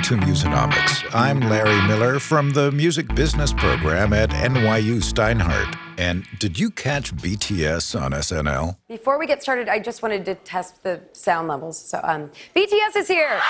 [0.00, 1.14] Welcome to Musonomics.
[1.14, 5.76] I'm Larry Miller from the Music Business Program at NYU Steinhardt.
[5.98, 8.78] And did you catch BTS on SNL?
[8.88, 11.78] Before we get started, I just wanted to test the sound levels.
[11.78, 13.40] So, um, BTS is here.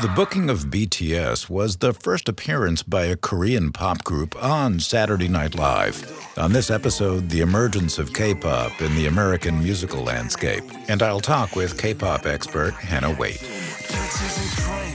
[0.00, 5.26] The booking of BTS was the first appearance by a Korean pop group on Saturday
[5.26, 6.04] Night Live.
[6.38, 10.62] On this episode, the emergence of K pop in the American musical landscape.
[10.88, 13.42] And I'll talk with K pop expert Hannah Waite.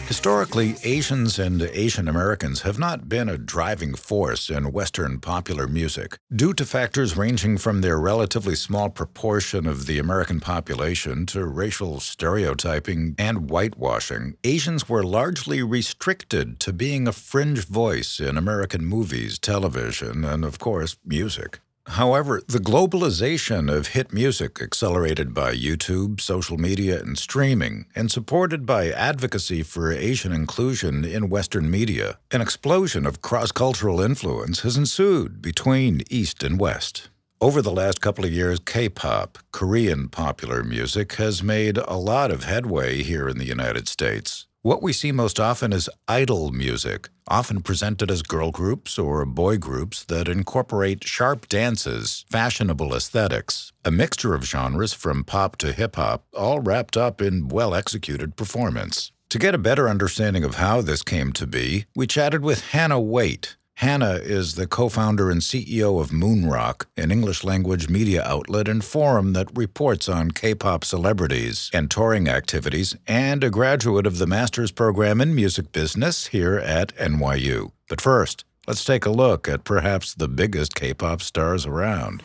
[0.07, 6.17] Historically, Asians and Asian Americans have not been a driving force in Western popular music.
[6.35, 11.99] Due to factors ranging from their relatively small proportion of the American population to racial
[11.99, 19.39] stereotyping and whitewashing, Asians were largely restricted to being a fringe voice in American movies,
[19.39, 21.59] television, and, of course, music.
[21.95, 28.65] However, the globalization of hit music, accelerated by YouTube, social media, and streaming, and supported
[28.65, 34.77] by advocacy for Asian inclusion in Western media, an explosion of cross cultural influence has
[34.77, 37.09] ensued between East and West.
[37.41, 42.31] Over the last couple of years, K pop, Korean popular music, has made a lot
[42.31, 44.47] of headway here in the United States.
[44.63, 49.57] What we see most often is idol music, often presented as girl groups or boy
[49.57, 55.95] groups that incorporate sharp dances, fashionable aesthetics, a mixture of genres from pop to hip
[55.95, 59.11] hop, all wrapped up in well executed performance.
[59.29, 63.01] To get a better understanding of how this came to be, we chatted with Hannah
[63.01, 68.67] Waite, Hannah is the co founder and CEO of Moonrok, an English language media outlet
[68.67, 74.19] and forum that reports on K pop celebrities and touring activities, and a graduate of
[74.19, 77.71] the master's program in music business here at NYU.
[77.89, 82.21] But first, let's take a look at perhaps the biggest K pop stars around.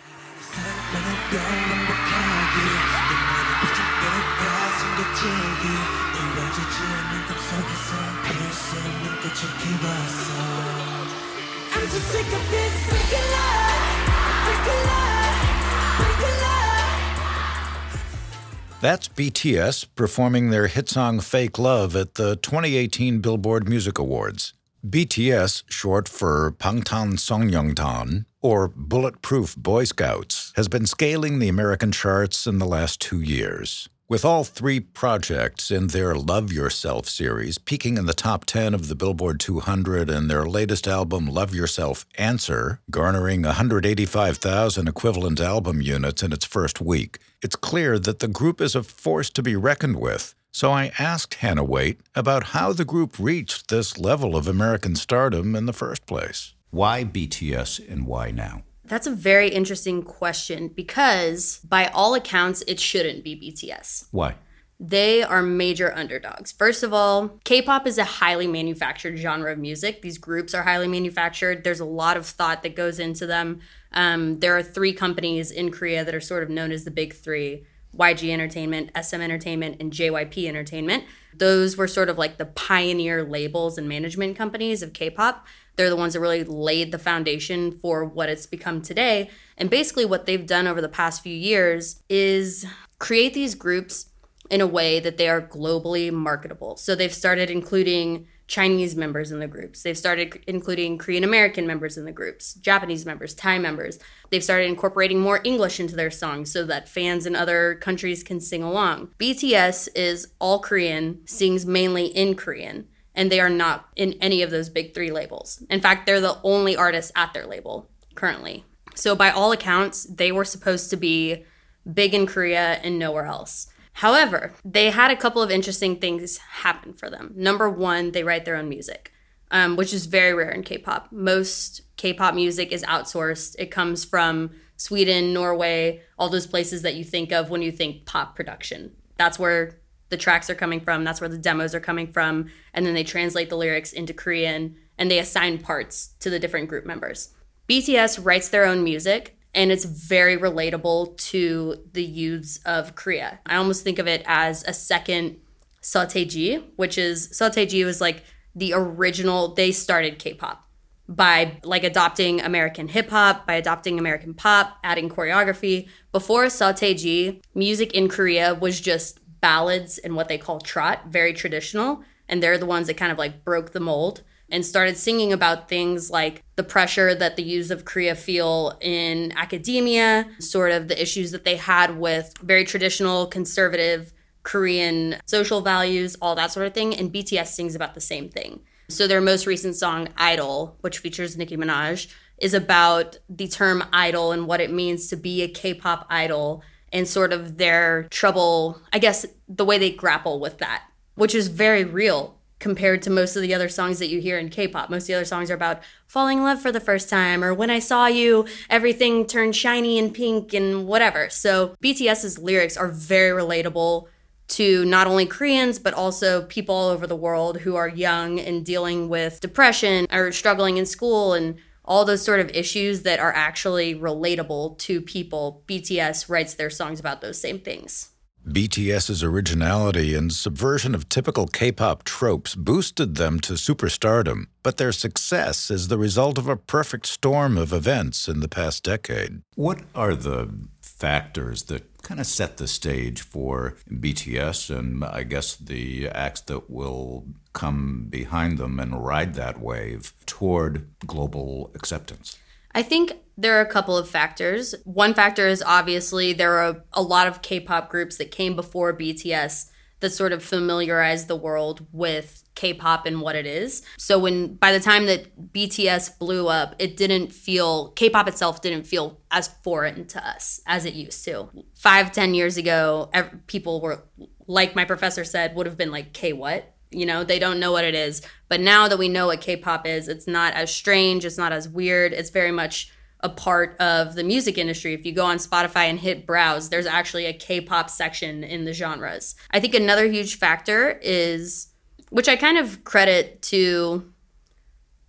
[18.82, 24.52] That's BTS performing their hit song Fake Love at the 2018 Billboard Music Awards.
[24.86, 32.46] BTS, short for Bangtan Sonyeondan, or Bulletproof Boy Scouts, has been scaling the American charts
[32.46, 33.88] in the last two years.
[34.08, 38.86] With all three projects in their Love Yourself series peaking in the top 10 of
[38.86, 46.22] the Billboard 200 and their latest album Love Yourself Answer garnering 185,000 equivalent album units
[46.22, 49.98] in its first week, it's clear that the group is a force to be reckoned
[49.98, 50.36] with.
[50.52, 55.56] So I asked Hannah Waite about how the group reached this level of American stardom
[55.56, 56.54] in the first place.
[56.70, 58.62] Why BTS and why now?
[58.86, 64.08] That's a very interesting question because, by all accounts, it shouldn't be BTS.
[64.10, 64.36] Why?
[64.78, 66.52] They are major underdogs.
[66.52, 70.02] First of all, K pop is a highly manufactured genre of music.
[70.02, 71.64] These groups are highly manufactured.
[71.64, 73.60] There's a lot of thought that goes into them.
[73.92, 77.14] Um, there are three companies in Korea that are sort of known as the big
[77.14, 77.64] three
[77.98, 81.04] YG Entertainment, SM Entertainment, and JYP Entertainment.
[81.34, 85.46] Those were sort of like the pioneer labels and management companies of K pop.
[85.76, 89.30] They're the ones that really laid the foundation for what it's become today.
[89.58, 92.64] And basically, what they've done over the past few years is
[92.98, 94.06] create these groups
[94.50, 96.76] in a way that they are globally marketable.
[96.76, 99.82] So they've started including Chinese members in the groups.
[99.82, 103.98] They've started including Korean American members in the groups, Japanese members, Thai members.
[104.30, 108.40] They've started incorporating more English into their songs so that fans in other countries can
[108.40, 109.08] sing along.
[109.18, 112.86] BTS is all Korean, sings mainly in Korean
[113.16, 115.62] and they are not in any of those big three labels.
[115.70, 118.64] In fact, they're the only artists at their label currently.
[118.94, 121.44] So, by all accounts, they were supposed to be
[121.92, 123.68] big in Korea and nowhere else.
[123.96, 127.32] However, they had a couple of interesting things happen for them.
[127.34, 129.10] Number one, they write their own music,
[129.50, 131.08] um, which is very rare in K pop.
[131.10, 136.96] Most K pop music is outsourced, it comes from Sweden, Norway, all those places that
[136.96, 138.92] you think of when you think pop production.
[139.16, 139.78] That's where
[140.10, 141.02] the tracks are coming from.
[141.02, 142.50] That's where the demos are coming from.
[142.74, 146.68] And then they translate the lyrics into Korean and they assign parts to the different
[146.68, 147.30] group members.
[147.66, 153.40] BTS writes their own music and it's very relatable to the youths of Korea.
[153.46, 155.38] I almost think of it as a second
[155.82, 158.22] Seo which is Seo was like
[158.54, 160.68] the original, they started K pop
[161.08, 165.88] by like adopting American hip hop, by adopting American pop, adding choreography.
[166.12, 172.02] Before Seo music in Korea was just ballads and what they call trot, very traditional.
[172.28, 175.68] And they're the ones that kind of like broke the mold and started singing about
[175.68, 181.00] things like the pressure that the youths of Korea feel in academia, sort of the
[181.00, 184.12] issues that they had with very traditional conservative
[184.42, 186.94] Korean social values, all that sort of thing.
[186.94, 188.60] And BTS sings about the same thing.
[188.88, 192.06] So their most recent song, Idol, which features Nicki Minaj,
[192.38, 196.62] is about the term idol and what it means to be a K pop idol
[196.92, 200.84] and sort of their trouble, I guess, the way they grapple with that,
[201.14, 204.48] which is very real compared to most of the other songs that you hear in
[204.48, 204.88] K-pop.
[204.88, 207.52] Most of the other songs are about falling in love for the first time or
[207.52, 211.28] when I saw you, everything turned shiny and pink and whatever.
[211.28, 214.06] So BTS's lyrics are very relatable
[214.48, 218.64] to not only Koreans, but also people all over the world who are young and
[218.64, 223.32] dealing with depression or struggling in school and all those sort of issues that are
[223.32, 225.62] actually relatable to people.
[225.66, 228.10] BTS writes their songs about those same things.
[228.46, 234.92] BTS's originality and subversion of typical K pop tropes boosted them to superstardom, but their
[234.92, 239.42] success is the result of a perfect storm of events in the past decade.
[239.56, 240.48] What are the
[240.80, 246.70] factors that kind of set the stage for BTS and I guess the acts that
[246.70, 252.38] will come behind them and ride that wave toward global acceptance?
[252.76, 254.74] I think there are a couple of factors.
[254.84, 258.96] One factor is obviously there are a lot of K pop groups that came before
[258.96, 259.70] BTS
[260.00, 263.82] that sort of familiarized the world with K-pop and what it is.
[263.96, 268.86] So when by the time that BTS blew up, it didn't feel K-pop itself didn't
[268.86, 271.48] feel as foreign to us as it used to.
[271.74, 273.10] Five, ten years ago,
[273.46, 274.04] people were
[274.46, 276.75] like my professor said, would have been like K what?
[276.90, 278.22] You know, they don't know what it is.
[278.48, 281.68] But now that we know what K-pop is, it's not as strange, it's not as
[281.68, 282.12] weird.
[282.12, 284.94] It's very much a part of the music industry.
[284.94, 288.72] If you go on Spotify and hit browse, there's actually a K-pop section in the
[288.72, 289.34] genres.
[289.50, 291.68] I think another huge factor is
[292.10, 294.12] which I kind of credit to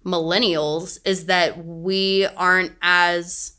[0.06, 3.57] millennials is that we aren't as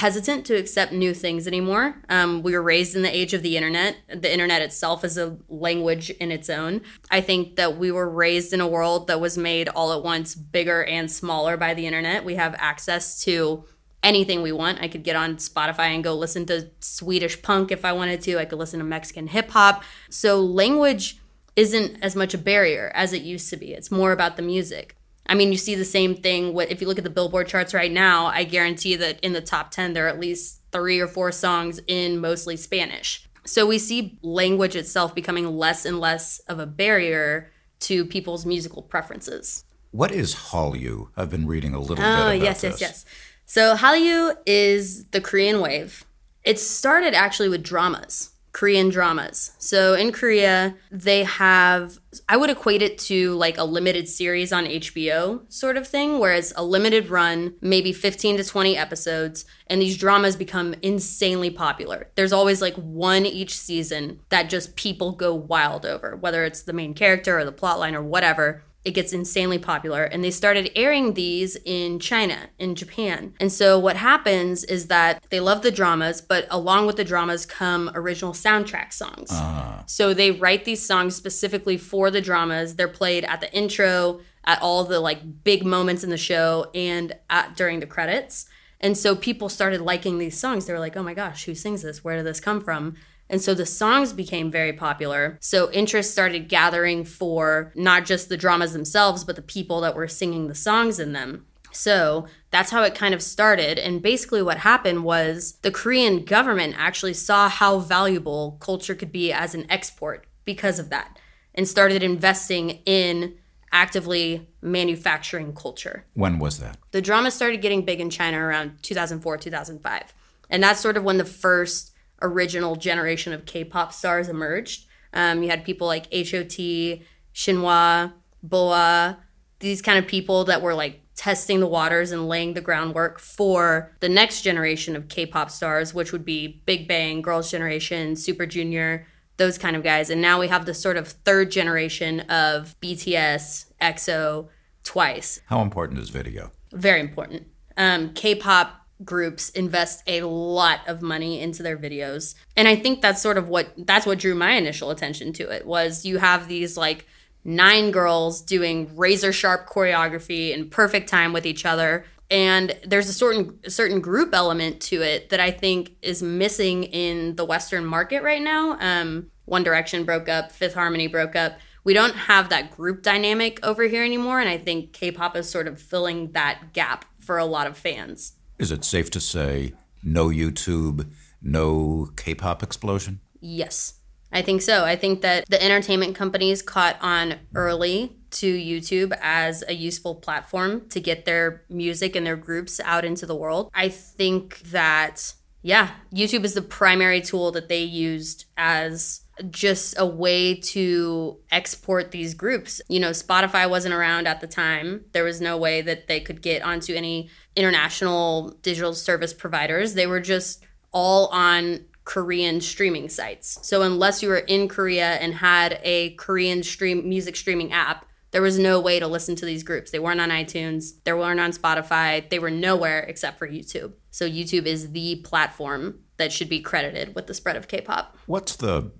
[0.00, 1.94] hesitant to accept new things anymore.
[2.08, 3.96] Um, we were raised in the age of the internet.
[4.08, 6.80] The internet itself is a language in its own.
[7.10, 10.34] I think that we were raised in a world that was made all at once
[10.34, 12.24] bigger and smaller by the internet.
[12.24, 13.64] We have access to
[14.02, 14.80] anything we want.
[14.80, 18.38] I could get on Spotify and go listen to Swedish punk if I wanted to.
[18.38, 19.84] I could listen to Mexican hip hop.
[20.08, 21.18] So language
[21.56, 23.74] isn't as much a barrier as it used to be.
[23.74, 24.96] It's more about the music.
[25.30, 27.72] I mean, you see the same thing with if you look at the Billboard charts
[27.72, 31.06] right now, I guarantee that in the top 10 there are at least 3 or
[31.06, 33.28] 4 songs in mostly Spanish.
[33.46, 38.82] So we see language itself becoming less and less of a barrier to people's musical
[38.82, 39.64] preferences.
[39.92, 41.10] What is Hallyu?
[41.16, 42.80] I've been reading a little oh, bit about yes, this.
[42.80, 43.04] yes, yes.
[43.46, 46.04] So Hallyu is the Korean wave.
[46.42, 48.30] It started actually with dramas.
[48.52, 49.52] Korean dramas.
[49.58, 51.98] So in Korea, they have,
[52.28, 56.34] I would equate it to like a limited series on HBO sort of thing, where
[56.34, 62.08] it's a limited run, maybe 15 to 20 episodes, and these dramas become insanely popular.
[62.16, 66.72] There's always like one each season that just people go wild over, whether it's the
[66.72, 71.12] main character or the plotline or whatever it gets insanely popular and they started airing
[71.14, 73.34] these in China, in Japan.
[73.38, 77.44] And so what happens is that they love the dramas, but along with the dramas
[77.44, 79.30] come original soundtrack songs.
[79.30, 79.82] Uh.
[79.86, 82.76] So they write these songs specifically for the dramas.
[82.76, 87.14] They're played at the intro, at all the like big moments in the show and
[87.28, 88.46] at during the credits.
[88.80, 90.64] And so people started liking these songs.
[90.64, 92.02] They were like, "Oh my gosh, who sings this?
[92.02, 92.96] Where did this come from?"
[93.30, 95.38] And so the songs became very popular.
[95.40, 100.08] So interest started gathering for not just the dramas themselves, but the people that were
[100.08, 101.46] singing the songs in them.
[101.72, 103.78] So that's how it kind of started.
[103.78, 109.32] And basically, what happened was the Korean government actually saw how valuable culture could be
[109.32, 111.16] as an export because of that
[111.54, 113.36] and started investing in
[113.72, 116.04] actively manufacturing culture.
[116.14, 116.76] When was that?
[116.90, 120.14] The drama started getting big in China around 2004, 2005.
[120.48, 121.89] And that's sort of when the first
[122.22, 124.86] original generation of K-pop stars emerged.
[125.12, 127.02] Um, you had people like H.O.T.,
[127.34, 128.12] Shinhwa,
[128.42, 129.18] Boa,
[129.60, 133.94] these kind of people that were like testing the waters and laying the groundwork for
[134.00, 139.06] the next generation of K-pop stars, which would be Big Bang, Girls' Generation, Super Junior,
[139.36, 140.08] those kind of guys.
[140.08, 144.48] And now we have this sort of third generation of BTS, EXO,
[144.82, 145.42] Twice.
[145.46, 146.52] How important is video?
[146.72, 147.48] Very important.
[147.76, 152.34] Um, K-pop groups invest a lot of money into their videos.
[152.56, 155.66] And i think that's sort of what that's what drew my initial attention to it
[155.66, 157.06] was you have these like
[157.44, 162.04] nine girls doing razor sharp choreography in perfect time with each other.
[162.30, 167.36] And there's a certain certain group element to it that i think is missing in
[167.36, 168.76] the western market right now.
[168.78, 171.58] Um, one direction broke up fifth harmony broke up.
[171.82, 174.40] We don't have that group dynamic over here anymore.
[174.40, 178.34] And i think k-pop is sort of filling that gap for a lot of fans
[178.60, 181.10] is it safe to say no YouTube,
[181.42, 183.20] no K pop explosion?
[183.40, 183.94] Yes.
[184.32, 184.84] I think so.
[184.84, 190.88] I think that the entertainment companies caught on early to YouTube as a useful platform
[190.90, 193.70] to get their music and their groups out into the world.
[193.74, 200.06] I think that, yeah, YouTube is the primary tool that they used as just a
[200.06, 202.80] way to export these groups.
[202.88, 205.04] You know, Spotify wasn't around at the time.
[205.12, 209.94] There was no way that they could get onto any international digital service providers.
[209.94, 213.58] They were just all on Korean streaming sites.
[213.62, 218.42] So unless you were in Korea and had a Korean stream music streaming app, there
[218.42, 219.90] was no way to listen to these groups.
[219.90, 223.92] They weren't on iTunes, they weren't on Spotify, they were nowhere except for YouTube.
[224.10, 228.16] So YouTube is the platform that should be credited with the spread of K-pop.
[228.26, 228.92] What's the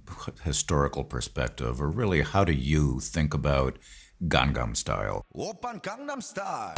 [0.44, 3.78] historical perspective, or really, how do you think about
[4.26, 5.22] Gangnam Style?
[5.34, 6.74] Gangnam Style.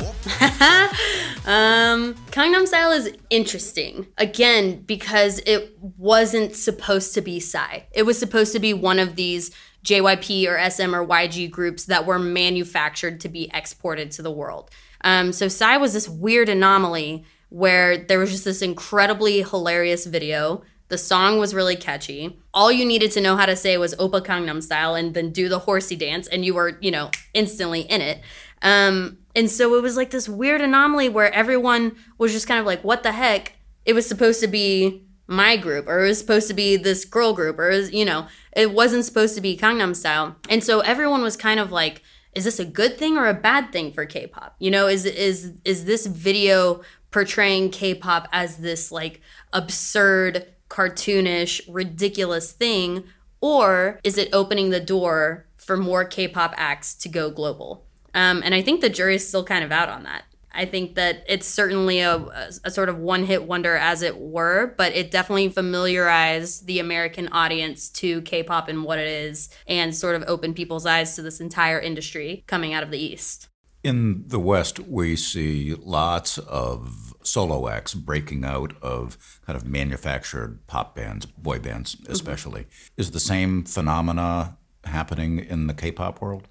[1.46, 4.06] um, Gangnam Style is interesting.
[4.18, 7.80] Again, because it wasn't supposed to be Psy.
[7.92, 9.50] It was supposed to be one of these
[9.84, 14.70] JYP or SM or YG groups that were manufactured to be exported to the world.
[15.02, 20.62] Um, so Psy was this weird anomaly where there was just this incredibly hilarious video.
[20.88, 22.40] The song was really catchy.
[22.52, 25.48] All you needed to know how to say was Oppa Gangnam Style and then do
[25.48, 28.20] the horsey dance, and you were, you know, instantly in it.
[28.62, 32.66] Um, and so it was like this weird anomaly where everyone was just kind of
[32.66, 33.52] like, what the heck?
[33.84, 37.32] It was supposed to be my group, or it was supposed to be this girl
[37.32, 40.36] group, or, was, you know, it wasn't supposed to be Gangnam Style.
[40.48, 42.02] And so everyone was kind of like,
[42.34, 44.54] is this a good thing or a bad thing for K-pop?
[44.58, 49.20] You know, is is is this video portraying K-pop as this like
[49.52, 53.04] absurd, cartoonish, ridiculous thing,
[53.40, 57.84] or is it opening the door for more K-pop acts to go global?
[58.14, 60.24] Um, and I think the jury's still kind of out on that.
[60.52, 62.16] I think that it's certainly a,
[62.64, 67.28] a, sort of one hit wonder, as it were, but it definitely familiarized the American
[67.28, 71.22] audience to K pop and what it is, and sort of opened people's eyes to
[71.22, 73.48] this entire industry coming out of the East.
[73.82, 79.16] In the West, we see lots of solo acts breaking out of
[79.46, 82.62] kind of manufactured pop bands, boy bands especially.
[82.62, 83.00] Mm-hmm.
[83.00, 86.48] Is the same phenomena happening in the K pop world?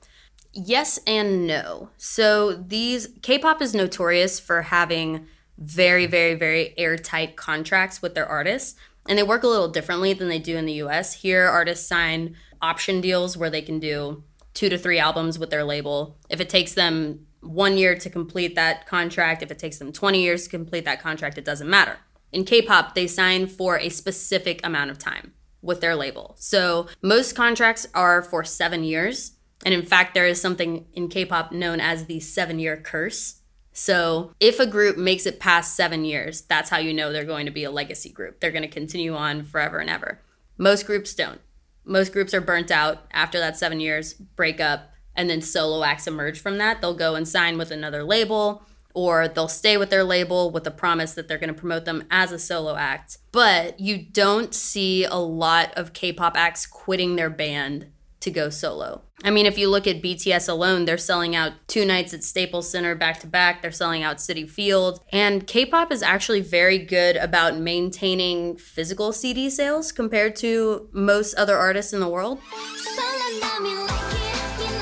[0.53, 1.89] Yes and no.
[1.97, 5.27] So these K-pop is notorious for having
[5.57, 8.79] very very very airtight contracts with their artists
[9.09, 11.15] and they work a little differently than they do in the US.
[11.15, 15.63] Here artists sign option deals where they can do 2 to 3 albums with their
[15.63, 16.17] label.
[16.29, 20.21] If it takes them 1 year to complete that contract, if it takes them 20
[20.21, 21.97] years to complete that contract, it doesn't matter.
[22.31, 26.35] In K-pop, they sign for a specific amount of time with their label.
[26.37, 29.33] So most contracts are for 7 years
[29.65, 33.41] and in fact, there is something in K pop known as the seven year curse.
[33.73, 37.45] So if a group makes it past seven years, that's how you know they're going
[37.45, 38.39] to be a legacy group.
[38.39, 40.19] They're going to continue on forever and ever.
[40.57, 41.39] Most groups don't.
[41.85, 46.07] Most groups are burnt out after that seven years, break up, and then solo acts
[46.07, 46.81] emerge from that.
[46.81, 48.63] They'll go and sign with another label
[48.93, 52.03] or they'll stay with their label with the promise that they're going to promote them
[52.09, 53.17] as a solo act.
[53.31, 57.87] But you don't see a lot of K pop acts quitting their band
[58.21, 59.03] to go solo.
[59.23, 62.69] I mean, if you look at BTS alone, they're selling out two nights at Staples
[62.69, 63.61] Center back to back.
[63.61, 65.01] They're selling out Citi Field.
[65.11, 71.33] And K pop is actually very good about maintaining physical CD sales compared to most
[71.35, 72.39] other artists in the world.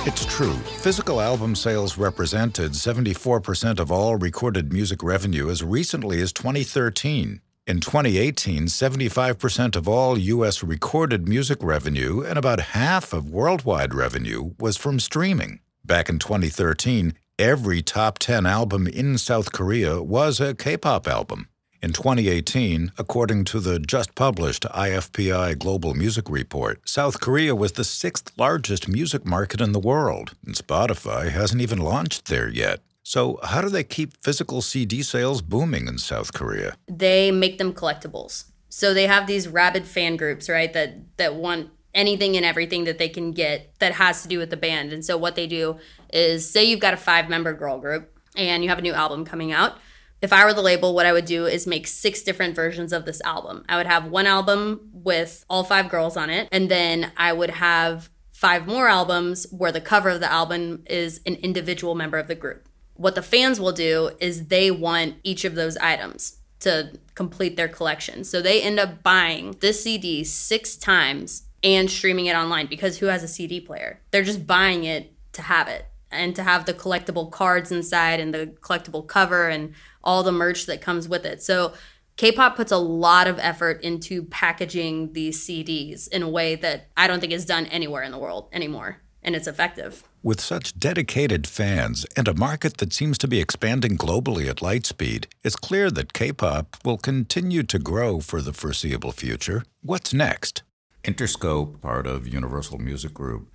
[0.05, 0.53] It's true.
[0.53, 7.41] Physical album sales represented 74% of all recorded music revenue as recently as 2013.
[7.67, 10.63] In 2018, 75% of all U.S.
[10.63, 15.59] recorded music revenue and about half of worldwide revenue was from streaming.
[15.83, 21.49] Back in 2013, every top 10 album in South Korea was a K pop album.
[21.81, 27.83] In 2018, according to the just published IFPI Global Music Report, South Korea was the
[27.83, 32.79] sixth largest music market in the world, and Spotify hasn't even launched there yet.
[33.07, 36.75] So, how do they keep physical CD sales booming in South Korea?
[36.89, 38.51] They make them collectibles.
[38.67, 40.73] So they have these rabid fan groups, right?
[40.73, 44.49] That that want anything and everything that they can get that has to do with
[44.49, 44.91] the band.
[44.91, 45.77] And so what they do
[46.11, 49.53] is say you've got a five-member girl group and you have a new album coming
[49.53, 49.77] out.
[50.21, 53.05] If I were the label, what I would do is make six different versions of
[53.05, 53.63] this album.
[53.69, 57.51] I would have one album with all five girls on it, and then I would
[57.51, 62.27] have five more albums where the cover of the album is an individual member of
[62.27, 62.66] the group
[62.97, 67.67] what the fans will do is they want each of those items to complete their
[67.67, 68.23] collection.
[68.23, 73.07] So they end up buying this CD six times and streaming it online because who
[73.07, 74.01] has a CD player?
[74.11, 78.33] They're just buying it to have it and to have the collectible cards inside and
[78.33, 79.73] the collectible cover and
[80.03, 81.43] all the merch that comes with it.
[81.43, 81.73] So
[82.15, 87.05] K-pop puts a lot of effort into packaging these CDs in a way that I
[87.05, 90.03] don't think is done anywhere in the world anymore, and it's effective.
[90.27, 94.85] With such dedicated fans and a market that seems to be expanding globally at light
[94.85, 99.63] speed, it's clear that K pop will continue to grow for the foreseeable future.
[99.83, 100.63] What's next?
[101.05, 103.47] Interscope, part of Universal Music Group,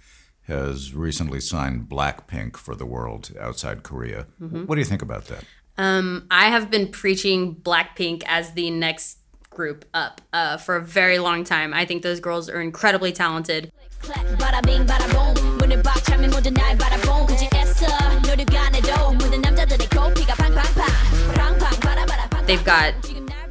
[0.46, 4.26] has recently signed Blackpink for the world outside Korea.
[4.40, 4.64] Mm-hmm.
[4.64, 5.44] What do you think about that?
[5.76, 9.18] Um, I have been preaching Blackpink as the next
[9.50, 11.74] group up uh, for a very long time.
[11.74, 13.70] I think those girls are incredibly talented.
[13.98, 15.12] Clap, bada bing, bada
[15.71, 17.87] 라봉 문을 박 차면 모든 날 바라봉 굳이했어
[18.21, 20.85] 노력 안 해도 모든 남자들의 코피가 팡팡팡
[21.35, 22.93] 팡팡 바라바라 They've got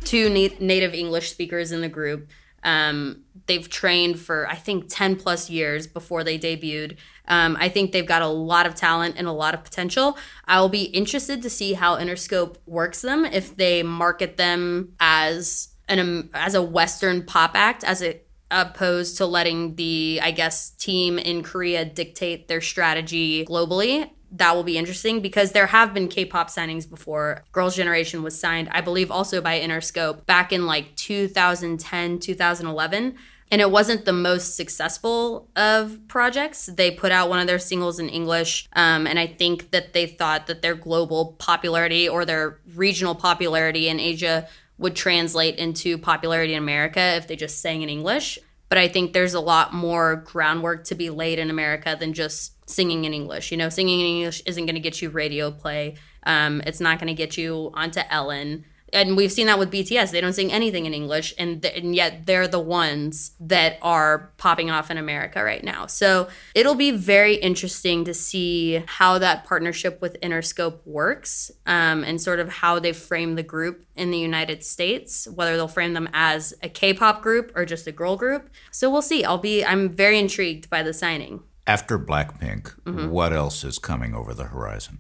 [0.05, 2.29] two na- native English speakers in the group.
[2.63, 6.97] Um, they've trained for I think ten plus years before they debuted.
[7.29, 10.17] Um, I think they've got a lot of talent and a lot of potential.
[10.47, 15.69] I will be interested to see how Interscope works them if they market them as
[15.89, 18.21] an um, as a Western pop act as a
[18.52, 24.10] opposed to letting the I guess team in Korea dictate their strategy globally.
[24.34, 27.44] That will be interesting because there have been K-pop signings before.
[27.52, 33.18] Girls' Generation was signed, I believe, also by Interscope back in like 2010, 2011
[33.52, 36.68] and it wasn't the most successful of projects.
[36.68, 40.08] They put out one of their singles in English, um, and I think that they
[40.08, 44.48] thought that their global popularity or their regional popularity in Asia
[44.82, 48.40] would translate into popularity in America if they just sang in English.
[48.68, 52.70] But I think there's a lot more groundwork to be laid in America than just
[52.70, 53.52] singing in English.
[53.52, 55.96] You know, singing in English isn't going to get you radio play.
[56.24, 60.12] Um, it's not going to get you onto Ellen and we've seen that with BTS.
[60.12, 64.32] They don't sing anything in English, and, th- and yet they're the ones that are
[64.38, 65.86] popping off in America right now.
[65.86, 72.22] So it'll be very interesting to see how that partnership with Interscope works, um, and
[72.22, 75.28] sort of how they frame the group in the United States.
[75.34, 78.50] Whether they'll frame them as a K-pop group or just a girl group.
[78.72, 79.24] So we'll see.
[79.24, 79.64] I'll be.
[79.64, 81.42] I'm very intrigued by the signing.
[81.68, 82.74] After Blackpink,
[83.10, 85.00] what else is coming over the horizon?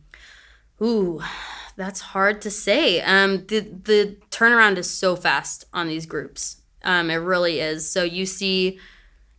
[0.81, 1.21] Ooh,
[1.75, 3.01] that's hard to say.
[3.01, 6.57] Um, the the turnaround is so fast on these groups.
[6.83, 7.89] Um, it really is.
[7.89, 8.79] So you see,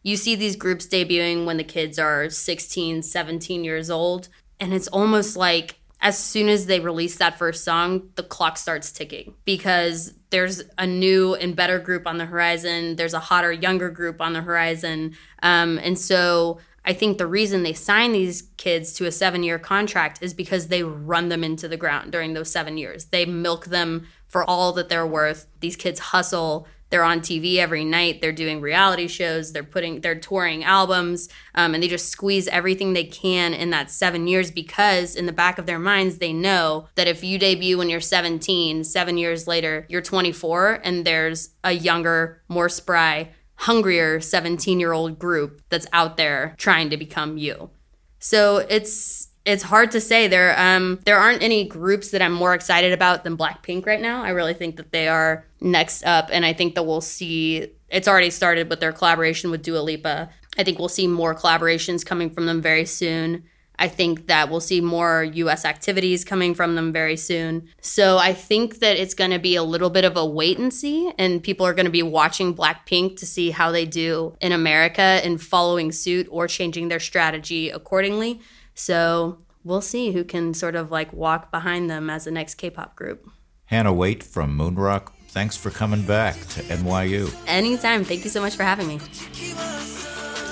[0.02, 4.28] you see these groups debuting when the kids are 16, 17 years old,
[4.60, 8.90] and it's almost like as soon as they release that first song, the clock starts
[8.90, 12.96] ticking because there's a new and better group on the horizon.
[12.96, 17.62] There's a hotter, younger group on the horizon, um, and so I think the reason
[17.62, 21.68] they sign these kids to a seven year contract is because they run them into
[21.68, 23.06] the ground during those seven years.
[23.06, 25.46] They milk them for all that they're worth.
[25.60, 26.66] These kids hustle.
[26.92, 28.20] They're on TV every night.
[28.20, 29.52] They're doing reality shows.
[29.52, 33.90] They're putting, they're touring albums, um, and they just squeeze everything they can in that
[33.90, 37.78] seven years because in the back of their minds they know that if you debut
[37.78, 43.30] when you're 17, seven years later you're 24, and there's a younger, more spry,
[43.62, 47.70] hungrier 17 year old group that's out there trying to become you.
[48.18, 50.28] So it's it's hard to say.
[50.28, 54.22] There um there aren't any groups that I'm more excited about than Blackpink right now.
[54.22, 57.68] I really think that they are next up, and I think that we'll see.
[57.88, 60.30] It's already started with their collaboration with Dua Lipa.
[60.58, 63.44] I think we'll see more collaborations coming from them very soon.
[63.82, 67.68] I think that we'll see more US activities coming from them very soon.
[67.80, 70.72] So I think that it's going to be a little bit of a wait and
[70.72, 74.52] see, and people are going to be watching Blackpink to see how they do in
[74.52, 78.40] America and following suit or changing their strategy accordingly.
[78.74, 82.70] So we'll see who can sort of like walk behind them as the next K
[82.70, 83.28] pop group.
[83.64, 87.34] Hannah Waite from Moonrok, thanks for coming back to NYU.
[87.48, 88.04] Anytime.
[88.04, 89.00] Thank you so much for having me.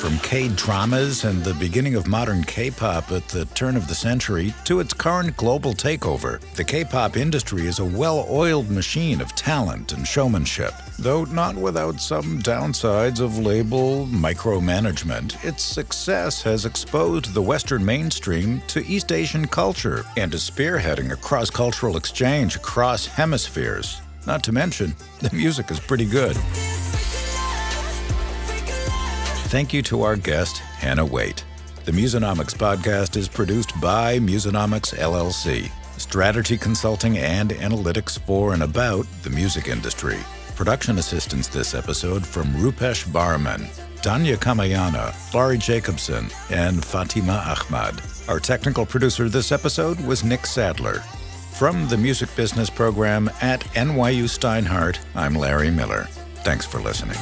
[0.01, 3.95] From K dramas and the beginning of modern K pop at the turn of the
[3.95, 9.21] century to its current global takeover, the K pop industry is a well oiled machine
[9.21, 10.73] of talent and showmanship.
[10.99, 18.63] Though not without some downsides of label micromanagement, its success has exposed the Western mainstream
[18.69, 24.01] to East Asian culture and is spearheading a cross cultural exchange across hemispheres.
[24.27, 26.39] Not to mention, the music is pretty good.
[29.51, 31.45] Thank you to our guest, Hannah Waite.
[31.85, 39.09] The Musonomics podcast is produced by Musonomics LLC, strategy consulting and analytics for and about
[39.25, 40.19] the music industry.
[40.55, 43.63] Production assistance this episode from Rupesh Barman,
[44.03, 48.01] Danya Kamayana, Laurie Jacobson, and Fatima Ahmad.
[48.29, 51.01] Our technical producer this episode was Nick Sadler.
[51.59, 56.05] From the music business program at NYU Steinhardt, I'm Larry Miller.
[56.45, 57.19] Thanks for listening.